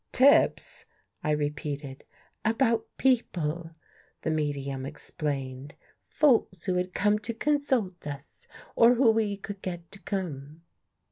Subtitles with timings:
[0.11, 0.87] "Tips!"
[1.23, 2.05] I repeated."
[2.43, 3.69] About people,"
[4.23, 5.75] the medium explained."
[6.19, 10.63] Folks who had come to consult us, or who we could get to come.